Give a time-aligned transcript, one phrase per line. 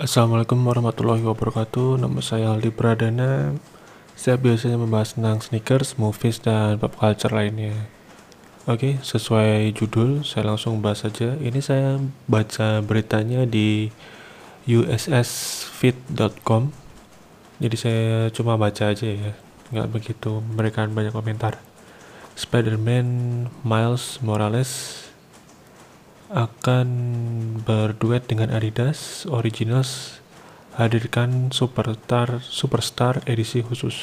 [0.00, 2.00] Assalamualaikum warahmatullahi wabarakatuh.
[2.00, 3.52] Nama saya Aldi Pradana.
[4.16, 7.76] Saya biasanya membahas tentang sneakers, movies, dan pop culture lainnya.
[8.64, 11.36] Oke, sesuai judul, saya langsung bahas saja.
[11.36, 13.92] Ini saya baca beritanya di
[14.64, 16.72] ussfit.com.
[17.60, 19.36] Jadi saya cuma baca aja ya,
[19.68, 21.60] nggak begitu memberikan banyak komentar.
[22.40, 25.09] Spider-Man Miles Morales
[26.30, 26.88] akan
[27.66, 30.22] berduet dengan Adidas Originals
[30.78, 33.98] hadirkan Superstar Superstar edisi khusus.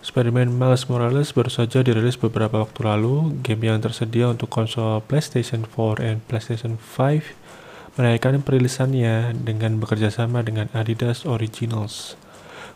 [0.00, 3.36] Spider-Man Miles Morales baru saja dirilis beberapa waktu lalu.
[3.44, 10.72] Game yang tersedia untuk konsol PlayStation 4 dan PlayStation 5 merayakan perilisannya dengan bekerjasama dengan
[10.72, 12.16] Adidas Originals.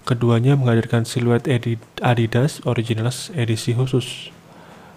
[0.05, 1.49] Keduanya menghadirkan siluet
[2.05, 4.29] Adidas Originals edisi khusus.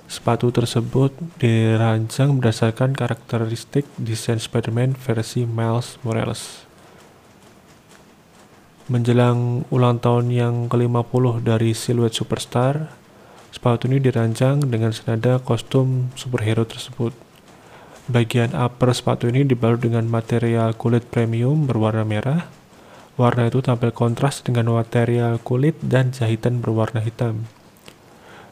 [0.08, 6.64] Sepatu tersebut dirancang berdasarkan karakteristik desain Spider-Man versi Miles Morales.
[8.88, 12.88] Menjelang ulang tahun yang ke-50 dari siluet Superstar,
[13.52, 17.12] sepatu ini dirancang dengan senada kostum superhero tersebut.
[18.08, 22.48] Bagian upper sepatu ini dibalut dengan material kulit premium berwarna merah.
[23.20, 27.57] Warna itu tampil kontras dengan material kulit dan jahitan berwarna hitam.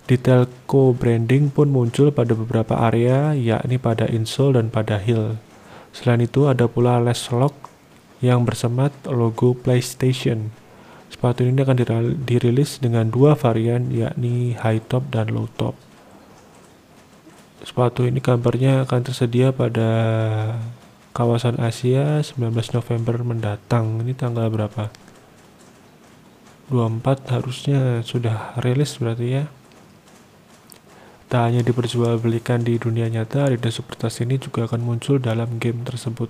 [0.06, 5.42] Detail co-branding pun muncul pada beberapa area, yakni pada insole dan pada heel.
[5.90, 7.74] Selain itu, ada pula lace lock
[8.22, 10.54] yang bersemat logo PlayStation.
[11.10, 11.78] Sepatu ini akan
[12.22, 15.74] dirilis dengan dua varian, yakni high top dan low top.
[17.66, 19.90] Sepatu ini kabarnya akan tersedia pada
[21.18, 24.06] kawasan Asia 19 November mendatang.
[24.06, 24.94] Ini tanggal berapa?
[26.70, 29.50] 24 harusnya sudah rilis berarti ya.
[31.26, 36.30] Tak hanya diperjualbelikan di dunia nyata, Adidas Superstars ini juga akan muncul dalam game tersebut.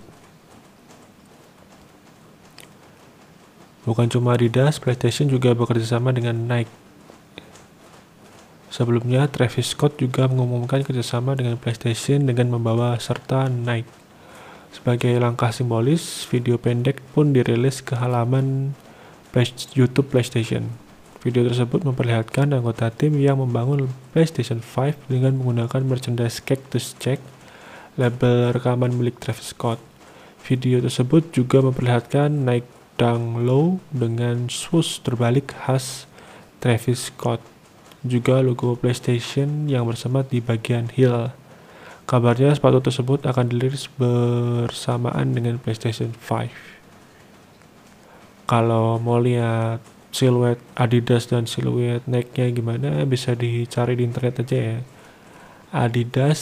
[3.84, 6.72] Bukan cuma Adidas, PlayStation juga bekerjasama dengan Nike.
[8.72, 13.88] Sebelumnya, Travis Scott juga mengumumkan kerjasama dengan PlayStation dengan membawa serta Nike.
[14.76, 18.76] Sebagai langkah simbolis, video pendek pun dirilis ke halaman
[19.76, 20.85] YouTube PlayStation.
[21.26, 27.18] Video tersebut memperlihatkan anggota tim yang membangun PlayStation 5 dengan menggunakan merchandise Cactus Jack,
[27.98, 29.82] label rekaman milik Travis Scott.
[30.46, 32.70] Video tersebut juga memperlihatkan naik
[33.02, 36.06] Dang Low dengan swoosh terbalik khas
[36.62, 37.42] Travis Scott.
[38.06, 41.34] Juga logo PlayStation yang bersemat di bagian heel.
[42.06, 46.54] Kabarnya sepatu tersebut akan dirilis bersamaan dengan PlayStation 5.
[48.46, 53.04] Kalau mau lihat siluet Adidas dan siluet Nike-nya gimana?
[53.04, 54.78] Bisa dicari di internet aja ya.
[55.76, 56.40] Adidas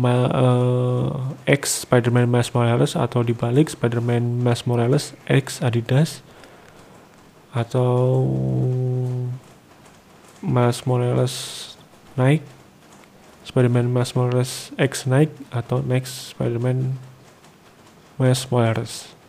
[0.00, 6.24] Ma, uh, X Spider-Man Miles Morales atau dibalik Spider-Man Miles Morales X Adidas
[7.52, 8.24] atau
[10.40, 11.34] Miles Morales
[12.16, 12.48] Nike
[13.44, 16.96] Spider-Man Miles Morales X Nike atau Next Spider-Man
[18.16, 19.19] Miles Morales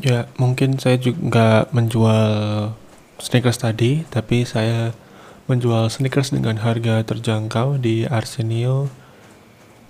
[0.00, 2.32] Ya, mungkin saya juga nggak menjual
[3.20, 4.96] sneakers tadi, tapi saya
[5.44, 8.88] menjual sneakers dengan harga terjangkau di Arsenio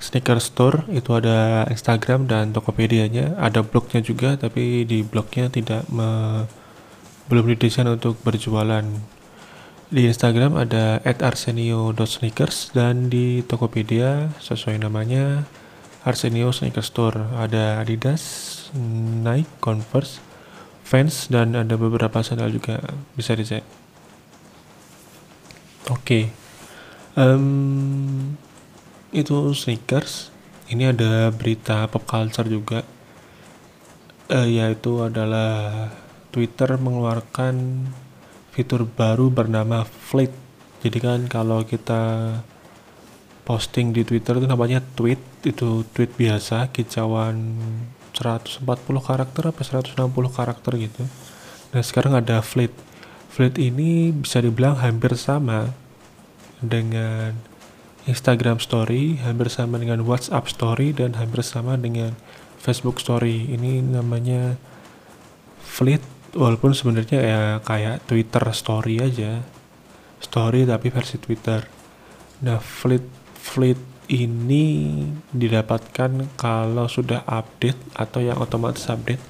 [0.03, 0.83] Sneaker Store.
[0.91, 3.39] Itu ada Instagram dan Tokopedia-nya.
[3.39, 6.43] Ada blognya juga, tapi di blognya tidak me,
[7.31, 8.83] belum didesain untuk berjualan.
[9.91, 15.47] Di Instagram ada @arsenio.sneakers dan di Tokopedia sesuai namanya
[16.03, 17.19] Arsenio Sneaker Store.
[17.37, 20.23] Ada Adidas, Nike, Converse,
[20.87, 22.83] Vans dan ada beberapa sandal juga
[23.15, 23.63] bisa dicek.
[25.91, 26.25] Oke, okay.
[27.19, 28.35] um,
[29.11, 30.31] itu sneakers.
[30.71, 32.87] Ini ada berita pop culture juga,
[34.31, 35.91] uh, yaitu adalah
[36.31, 37.87] Twitter mengeluarkan
[38.55, 40.31] fitur baru bernama Fleet.
[40.83, 42.39] Jadi kan kalau kita
[43.43, 47.59] posting di Twitter itu namanya tweet, itu tweet biasa, kicauan
[48.13, 48.67] 140
[49.01, 49.97] karakter apa 160
[50.31, 51.03] karakter gitu
[51.71, 52.73] nah sekarang ada Fleet
[53.31, 55.71] Fleet ini bisa dibilang hampir sama
[56.59, 57.39] dengan
[58.11, 62.19] Instagram Story, hampir sama dengan WhatsApp Story, dan hampir sama dengan
[62.59, 63.55] Facebook Story.
[63.55, 64.59] Ini namanya
[65.63, 66.03] Fleet,
[66.35, 69.47] walaupun sebenarnya ya kayak Twitter Story aja.
[70.21, 71.65] Story tapi versi Twitter.
[72.43, 73.05] Nah, Fleet
[73.41, 73.79] Fleet
[74.11, 74.91] ini
[75.31, 79.23] didapatkan kalau sudah update atau yang otomatis update.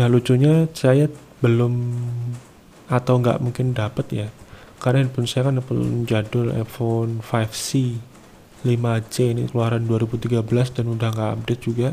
[0.00, 1.12] Nah lucunya saya
[1.44, 1.92] belum
[2.88, 4.28] atau nggak mungkin dapat ya
[4.80, 7.98] karena handphone saya kan handphone jadul iPhone 5C
[8.64, 10.40] 5C ini keluaran 2013
[10.80, 11.92] dan udah nggak update juga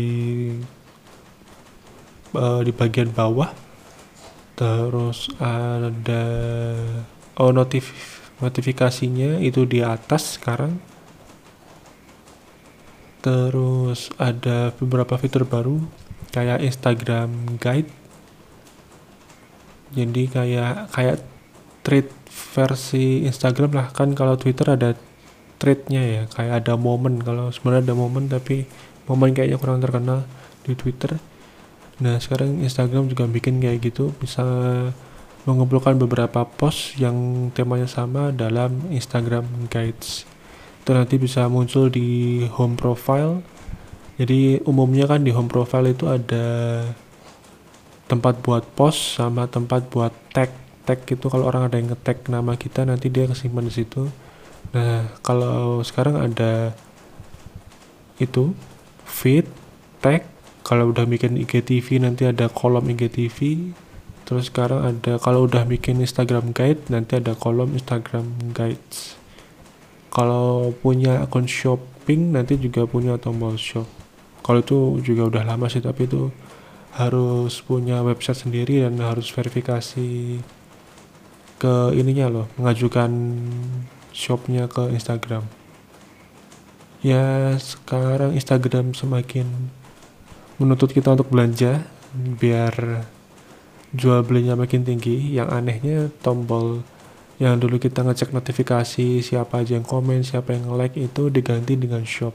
[2.38, 3.50] uh, di bagian bawah.
[4.54, 6.24] Terus ada
[7.34, 7.90] oh notif
[8.38, 10.78] notifikasinya itu di atas sekarang.
[13.26, 15.82] Terus ada beberapa fitur baru
[16.30, 17.90] kayak Instagram Guide.
[19.98, 21.37] Jadi kayak kayak
[21.88, 24.92] thread versi Instagram lah kan kalau Twitter ada
[25.56, 28.68] threadnya ya kayak ada momen kalau sebenarnya ada momen tapi
[29.08, 30.28] momen kayaknya kurang terkenal
[30.68, 31.16] di Twitter
[31.98, 34.42] Nah sekarang Instagram juga bikin kayak gitu bisa
[35.42, 40.22] mengumpulkan beberapa post yang temanya sama dalam Instagram Guides.
[40.82, 43.42] Itu nanti bisa muncul di home profile.
[44.18, 46.46] Jadi umumnya kan di home profile itu ada
[48.06, 50.54] tempat buat post sama tempat buat tag.
[50.88, 54.08] Tag itu kalau orang ada yang nge-tag nama kita nanti dia kesimpan di situ.
[54.72, 56.72] Nah, kalau sekarang ada
[58.16, 58.56] itu
[59.04, 59.44] feed,
[60.00, 60.24] tag,
[60.64, 63.68] kalau udah bikin IGTV nanti ada kolom IGTV
[64.28, 69.16] terus sekarang ada kalau udah bikin Instagram guide nanti ada kolom Instagram guides.
[70.12, 73.88] Kalau punya akun shopping nanti juga punya tombol shop.
[74.44, 76.28] Kalau itu juga udah lama sih tapi itu
[77.00, 80.36] harus punya website sendiri dan harus verifikasi
[81.58, 83.10] ke ininya loh mengajukan
[84.14, 85.42] shopnya ke Instagram.
[87.02, 89.46] Ya sekarang Instagram semakin
[90.58, 93.06] menuntut kita untuk belanja biar
[93.94, 95.34] jual belinya makin tinggi.
[95.34, 96.82] Yang anehnya tombol
[97.38, 102.02] yang dulu kita ngecek notifikasi siapa aja yang komen siapa yang like itu diganti dengan
[102.02, 102.34] shop.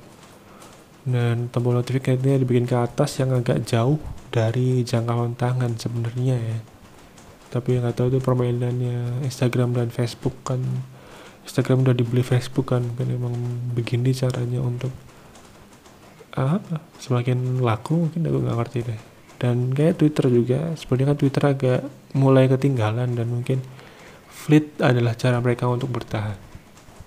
[1.03, 3.99] Dan tombol notifikasinya dibikin ke atas yang agak jauh
[4.31, 6.72] dari jangkauan tangan sebenarnya ya
[7.53, 10.57] tapi nggak tahu itu permainannya Instagram dan Facebook kan.
[11.45, 12.81] Instagram udah dibeli Facebook kan.
[12.97, 13.37] Kan emang
[13.77, 14.89] begini caranya untuk
[16.33, 19.01] apa semakin laku mungkin aku nggak ngerti deh.
[19.37, 20.73] Dan kayak Twitter juga.
[20.73, 21.79] Sebenarnya kan Twitter agak
[22.17, 23.61] mulai ketinggalan dan mungkin
[24.33, 26.41] fleet adalah cara mereka untuk bertahan.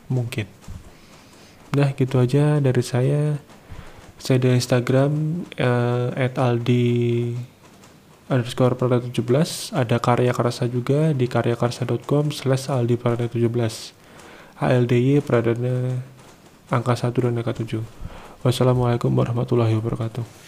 [0.07, 0.47] Mungkin.
[1.75, 3.35] Nah gitu aja dari saya.
[4.17, 6.87] Saya di Instagram uh, @aldi
[8.27, 13.47] underscore prada 17 ada karya karsa juga di karyakarsa.com slash aldi prada 17
[14.57, 16.01] ALDY pradana
[16.73, 18.07] angka 1 dan angka 7
[18.47, 20.46] Wassalamualaikum warahmatullahi wabarakatuh.